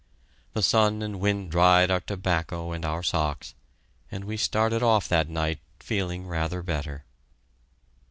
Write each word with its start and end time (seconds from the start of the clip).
The 0.53 0.63
sun 0.63 1.03
and 1.03 1.19
wind 1.19 1.51
dried 1.51 1.91
our 1.91 1.99
tobacco 1.99 2.71
and 2.71 2.83
our 2.83 3.03
socks, 3.03 3.53
and 4.09 4.25
we 4.25 4.35
started 4.35 4.81
off 4.81 5.07
that 5.09 5.29
night 5.29 5.59
feeling 5.79 6.25
rather 6.25 6.63
better. 6.63 7.05